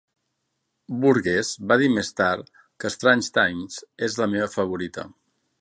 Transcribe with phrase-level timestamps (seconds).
[1.03, 2.49] Burgess va dir més tard
[2.85, 5.11] que "Strange Times" és la meva favorita.